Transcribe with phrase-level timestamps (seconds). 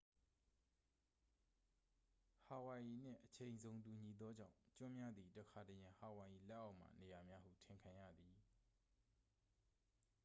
[2.47, 8.37] ဟာဝိုင်ရီနှင့် အချိန်ဇုန်တူညီနေသောကြောင့် ကျွန်းများသည် တခါတရံ ဟာဝိုင်ရီလက်အောက်မှ နေရာများဟုထင်ခံရသည်